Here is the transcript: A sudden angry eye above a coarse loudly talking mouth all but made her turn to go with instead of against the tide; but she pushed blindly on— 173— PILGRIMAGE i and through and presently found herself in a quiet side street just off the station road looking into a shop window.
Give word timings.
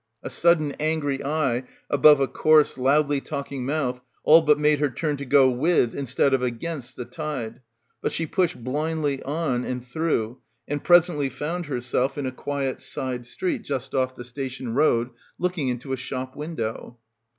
A 0.23 0.31
sudden 0.31 0.71
angry 0.79 1.23
eye 1.23 1.61
above 1.87 2.19
a 2.19 2.27
coarse 2.27 2.75
loudly 2.75 3.21
talking 3.21 3.67
mouth 3.67 4.01
all 4.23 4.41
but 4.41 4.57
made 4.57 4.79
her 4.79 4.89
turn 4.89 5.15
to 5.17 5.25
go 5.25 5.51
with 5.51 5.93
instead 5.93 6.33
of 6.33 6.41
against 6.41 6.95
the 6.95 7.05
tide; 7.05 7.61
but 8.01 8.11
she 8.11 8.25
pushed 8.25 8.63
blindly 8.63 9.21
on— 9.21 9.51
173— 9.61 10.09
PILGRIMAGE 10.09 10.21
i 10.25 10.31
and 10.31 10.39
through 10.41 10.41
and 10.67 10.83
presently 10.83 11.29
found 11.29 11.65
herself 11.67 12.17
in 12.17 12.25
a 12.25 12.31
quiet 12.31 12.81
side 12.81 13.27
street 13.27 13.61
just 13.61 13.93
off 13.93 14.15
the 14.15 14.23
station 14.25 14.73
road 14.73 15.11
looking 15.37 15.67
into 15.69 15.93
a 15.93 15.97
shop 15.97 16.35
window. 16.35 16.97